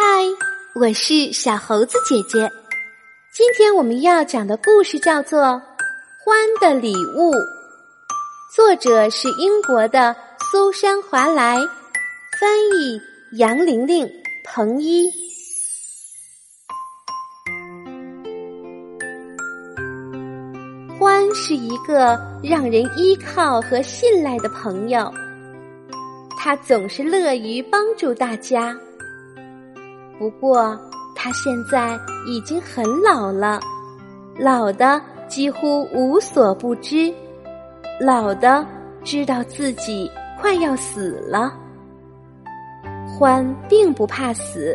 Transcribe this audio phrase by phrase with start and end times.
[0.00, 0.04] 嗨，
[0.76, 2.48] 我是小猴子姐姐。
[3.32, 5.40] 今天我们要讲的故事叫做
[6.24, 7.32] 《欢的礼物》，
[8.54, 10.14] 作者是英国的
[10.52, 11.56] 苏珊·华莱，
[12.40, 13.00] 翻译
[13.38, 14.08] 杨玲玲、
[14.44, 15.10] 彭一。
[20.96, 25.12] 欢是一个让人依靠和信赖的朋友，
[26.38, 28.78] 他总是乐于帮助大家。
[30.18, 30.76] 不过，
[31.14, 31.96] 他现在
[32.26, 33.60] 已经很老了，
[34.36, 37.12] 老的几乎无所不知，
[38.00, 38.66] 老的
[39.04, 40.10] 知道自己
[40.40, 41.54] 快要死了。
[43.06, 44.74] 欢并不怕死，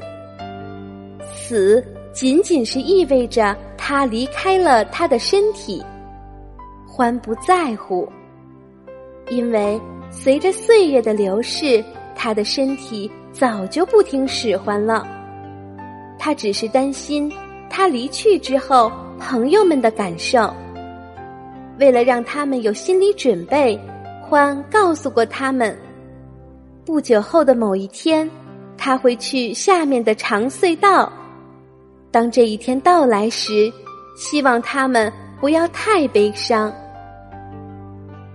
[1.34, 1.84] 死
[2.14, 5.84] 仅仅是意味着他离开了他的身体。
[6.88, 8.08] 欢不在乎，
[9.30, 11.84] 因为随着岁月的流逝，
[12.16, 15.06] 他的身体早就不听使唤了。
[16.26, 17.30] 他只是担心
[17.70, 20.50] 他离去之后朋友们的感受。
[21.80, 23.78] 为了让他们有心理准备，
[24.22, 25.78] 欢告诉过他们，
[26.86, 28.30] 不久后的某一天，
[28.78, 31.12] 他会去下面的长隧道。
[32.10, 33.70] 当这一天到来时，
[34.16, 36.74] 希望他们不要太悲伤。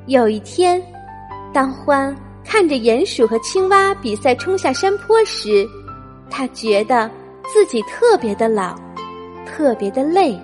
[0.09, 0.83] 有一天，
[1.55, 5.66] 当欢看着鼹鼠和青蛙比赛冲下山坡时，
[6.28, 7.11] 他觉得
[7.52, 8.78] 自己特别的老，
[9.46, 10.38] 特别的累。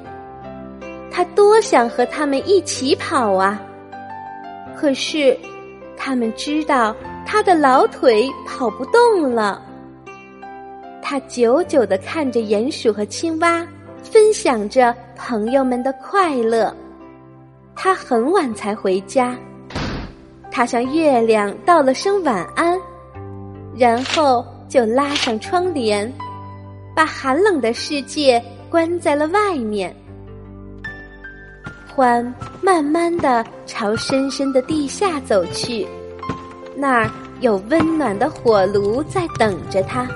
[1.11, 3.61] 他多想和他们一起跑啊！
[4.77, 5.39] 可是，
[5.97, 6.95] 他们知道
[7.25, 9.63] 他的老腿跑不动了。
[11.01, 13.65] 他久久的看着鼹鼠和青蛙，
[14.03, 16.75] 分享着朋友们的快乐。
[17.77, 19.37] 他很晚才回家。
[20.51, 22.81] 他向月亮道了声晚安，
[23.77, 26.11] 然后就拉上窗帘，
[26.95, 29.95] 把寒冷的世界关在了外面。
[31.95, 35.87] 欢慢慢的朝深深的地下走去，
[36.75, 37.11] 那儿
[37.41, 40.09] 有温暖的火炉在等着他。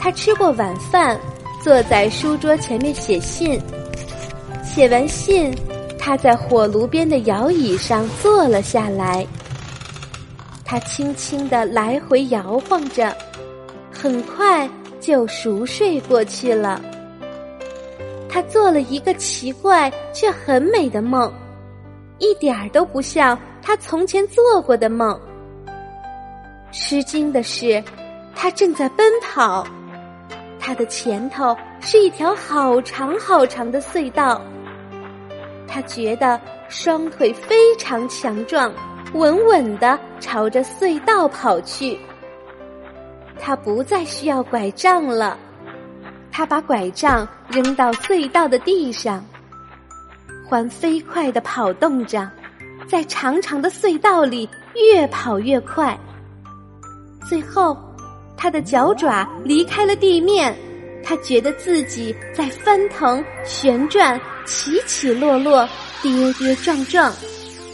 [0.00, 1.18] 他吃过晚饭，
[1.62, 3.60] 坐在书桌前面写信，
[4.64, 5.54] 写完信。
[5.98, 9.26] 他在火炉边的摇椅上坐了下来，
[10.64, 13.12] 他轻轻的来回摇晃着，
[13.98, 14.68] 很快
[15.00, 16.80] 就熟睡过去了。
[18.28, 21.32] 他做了一个奇怪却很美的梦，
[22.18, 25.18] 一点儿都不像他从前做过的梦。
[26.70, 27.82] 吃惊的是，
[28.34, 29.66] 他正在奔跑，
[30.60, 34.42] 他的前头是一条好长好长的隧道。
[35.66, 38.70] 他觉得双腿非常强壮，
[39.14, 41.98] 稳稳的朝着隧道跑去。
[43.40, 45.38] 他不再需要拐杖了，
[46.32, 49.24] 他把拐杖扔到隧道的地上，
[50.48, 52.30] 还飞快的跑动着，
[52.86, 55.98] 在长长的隧道里越跑越快。
[57.28, 57.76] 最后，
[58.36, 60.56] 他的脚爪离开了地面。
[61.08, 65.64] 他觉得自己在翻腾、旋转、起起落落、
[66.02, 67.12] 跌跌撞撞，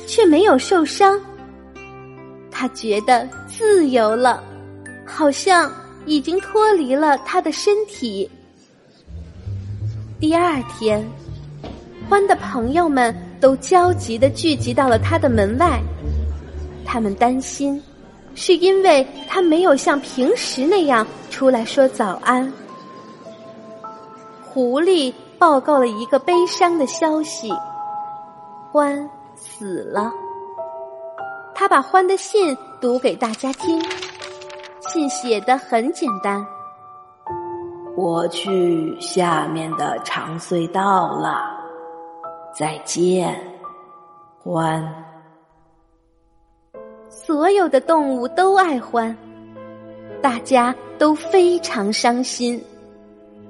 [0.06, 1.18] 却没有受伤。
[2.50, 4.44] 他觉得自由了，
[5.14, 5.70] 好像
[6.06, 8.28] 已经脱离了他的身体。
[10.18, 11.06] 第二天，
[12.08, 15.82] 欢的朋友们都焦急的聚集到了他的门外，
[16.86, 17.80] 他们担心，
[18.34, 22.50] 是因为他没有像平时那样出来说早安。
[24.42, 27.52] 狐狸报告了一个悲伤的消息：
[28.70, 30.10] 欢死了。
[31.54, 33.80] 他把欢的信读给大家听，
[34.88, 36.44] 信写的很简单
[37.96, 41.42] ：“我去下面的长隧道了，
[42.54, 43.40] 再见，
[44.42, 44.82] 欢。”
[47.08, 49.16] 所有的动物都爱欢，
[50.20, 52.62] 大家都非常伤心。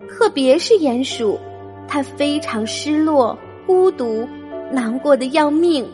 [0.08, 1.38] 特别是鼹鼠，
[1.88, 3.36] 它非常失落、
[3.66, 4.28] 孤独、
[4.70, 5.88] 难过的要命。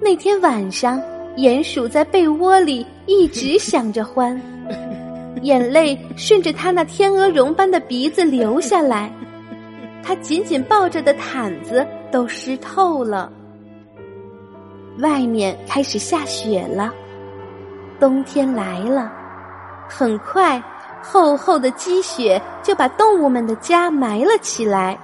[0.00, 1.02] 那天晚上，
[1.36, 4.40] 鼹鼠在被窝里一直想着欢，
[5.42, 9.10] 眼泪顺着他那天鹅绒般的鼻子流下来，
[10.02, 13.32] 他紧紧抱着的毯子都湿透了。
[14.98, 16.92] 外面开始下雪了，
[17.98, 19.10] 冬天来了，
[19.88, 20.62] 很快。
[21.04, 24.96] 厚厚的积雪就把动物们的家埋了起来。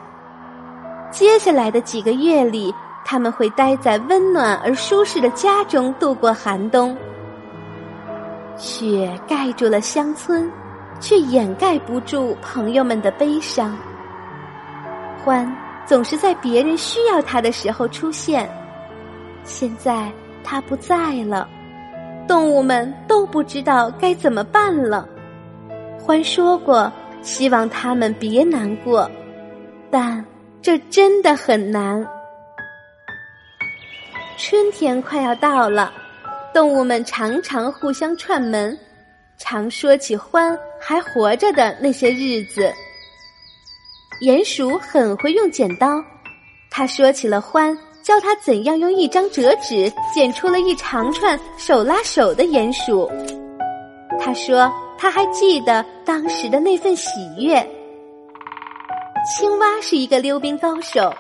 [1.10, 2.72] 接下来的几个月里，
[3.10, 6.94] 他们会待在温暖而舒适的家中度过寒冬。
[8.58, 10.46] 雪盖住了乡村，
[11.00, 13.74] 却掩盖不住朋友们的悲伤。
[15.24, 15.50] 欢
[15.86, 18.46] 总是在别人需要他的时候出现，
[19.42, 20.12] 现在
[20.44, 21.48] 他不在了，
[22.26, 25.08] 动物们都不知道该怎么办了。
[25.98, 29.10] 欢说过，希望他们别难过，
[29.90, 30.22] 但
[30.60, 32.06] 这真的很难。
[34.38, 35.92] 春天快要到了，
[36.54, 38.78] 动物们常常互相串门，
[39.36, 42.72] 常说起欢还活着的那些日子。
[44.22, 46.00] 鼹鼠很会用剪刀，
[46.70, 53.10] 他说起了欢，教他怎样用一张折纸剪出了一长串手拉手的鼹鼠。
[54.20, 57.54] 他说他还记得当时的那份喜悦。
[59.36, 61.12] 青蛙是一个溜冰高手。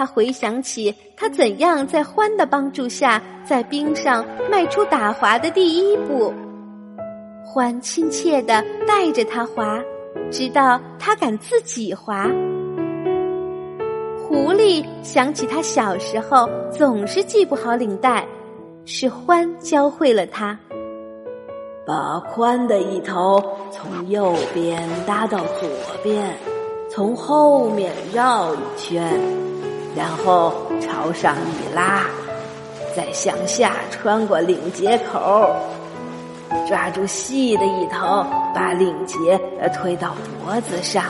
[0.00, 6.32] 他回想起他怎样在欢的帮助下，在冰上迈出打滑的第一步。
[7.44, 9.78] 欢亲切的带着他滑，
[10.30, 12.30] 直到他敢自己滑。
[14.26, 18.26] 狐狸想起他小时候总是系不好领带，
[18.86, 20.58] 是欢教会了他，
[21.86, 23.38] 把宽的一头
[23.70, 25.68] 从右边搭到左
[26.02, 26.34] 边，
[26.88, 29.49] 从后面绕一圈。
[29.96, 32.04] 然后朝上一拉，
[32.96, 35.54] 再向下穿过领结口，
[36.68, 39.38] 抓住细的一头，把领结
[39.74, 40.14] 推到
[40.44, 41.04] 脖子上。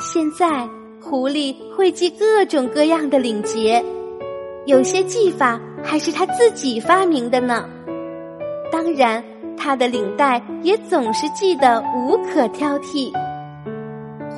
[0.00, 0.68] 现在
[1.00, 3.84] 狐狸会系各种各样的领结，
[4.66, 7.64] 有些系法还是他自己发明的呢。
[8.70, 9.22] 当然，
[9.56, 13.12] 他的领带也总是系得无可挑剔。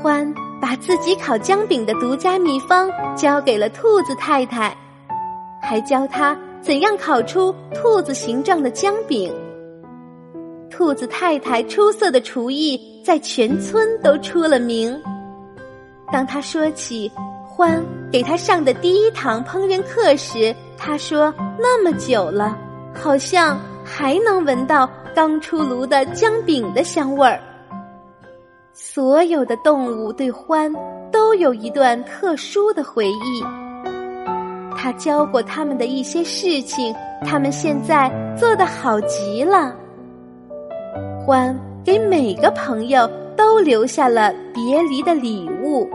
[0.03, 0.33] 欢。
[0.61, 4.77] 把自己烤姜饼的独家秘方交给了兔子太太，
[5.63, 9.35] 还教他怎样烤出兔子形状的姜饼。
[10.71, 15.01] 兔子太太出色的厨艺在全村都出了名。
[16.13, 17.11] 当他说起
[17.45, 22.57] 欢给他上的第一堂烹饪课时，他说：“那么久了，
[22.95, 27.41] 好像还能闻到刚出炉的姜饼的香味儿。”
[28.83, 30.73] 所有的动物对欢
[31.13, 33.45] 都有一段特殊的回忆。
[34.75, 39.77] 他教过他们的一些事情，他们现在做得好极了。
[41.23, 41.55] 欢
[41.85, 43.07] 给每个朋友
[43.37, 45.87] 都留下了别离的礼物，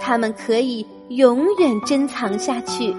[0.00, 2.92] 他们可以永远珍藏下去。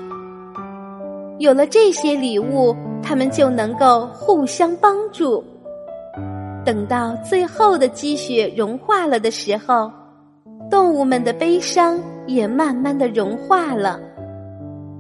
[1.40, 2.74] 有了这些礼物，
[3.04, 5.44] 他们就能够互相帮助。
[6.68, 9.90] 等到最后的积雪融化了的时候，
[10.70, 13.98] 动物们的悲伤也慢慢的融化了。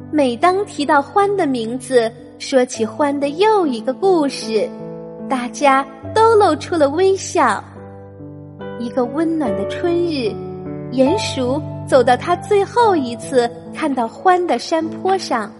[0.09, 2.09] 每当提到欢的名字，
[2.39, 4.65] 说起欢的又一个故事，
[5.27, 5.85] 大家
[6.15, 7.61] 都露出了微笑。
[8.79, 10.33] 一个温暖的春日，
[10.93, 15.51] 鼹鼠走到他最后一次看到欢的山坡上，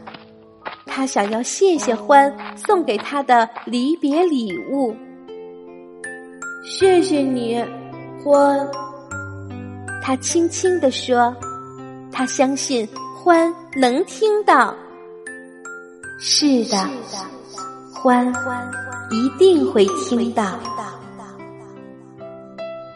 [0.85, 4.95] 他想要谢谢欢送给他的离别礼物。
[6.69, 7.63] 谢谢你，
[8.21, 8.67] 欢。
[10.03, 11.33] 他轻轻地说
[12.11, 12.85] ：“他相信
[13.15, 14.75] 欢能听到。”
[16.19, 16.77] 是的，
[17.93, 18.33] 欢
[19.11, 20.59] 一定会听到。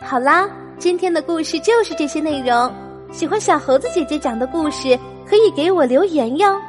[0.02, 2.70] 好啦，今天的故事就是这些内容。
[3.14, 6.60] 喜欢小猴子姐姐讲的故事，可以给我留言哟。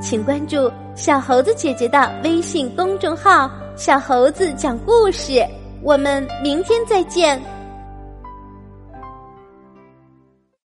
[0.00, 5.44] 请关注小猴子姐姐的微信公众号“小猴子讲故事”。
[5.84, 7.53] 我们明天再见。